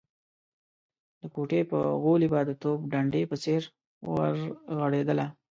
[1.21, 3.61] د کوټې په غولي به د توپ ډنډې په څېر
[4.11, 5.25] ورغړېدله.